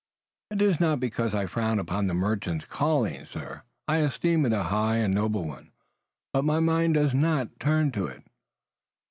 [0.49, 3.61] "It is not because I frown upon the merchant's calling, sir.
[3.87, 5.73] I esteem it a high and noble one.
[6.33, 8.23] But my mind does not turn to it."